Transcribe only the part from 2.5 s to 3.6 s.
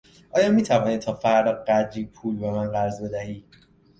من قرض بدهی؟